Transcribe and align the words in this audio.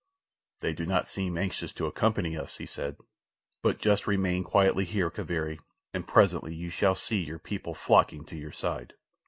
"They 0.61 0.73
do 0.73 0.87
not 0.87 1.07
seem 1.07 1.37
anxious 1.37 1.71
to 1.73 1.85
accompany 1.85 2.35
us," 2.35 2.57
he 2.57 2.65
said; 2.65 2.97
"but 3.61 3.77
just 3.77 4.07
remain 4.07 4.43
quietly 4.43 4.83
here, 4.83 5.11
Kaviri, 5.11 5.59
and 5.93 6.07
presently 6.07 6.55
you 6.55 6.71
shall 6.71 6.95
see 6.95 7.21
your 7.23 7.37
people 7.37 7.75
flocking 7.75 8.25
to 8.25 8.35
your 8.35 8.51
side." 8.51 8.95